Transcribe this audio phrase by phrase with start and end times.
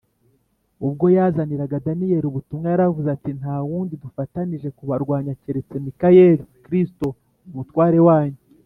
[0.87, 7.07] Ubwo yazaniraga Daniyeli ubutumwa, yaravuze ati, ‘‘Nta wundi dufatanije kubarwanya keretse Mikayeli, [Kristo]
[7.49, 8.39] umutware wanyu.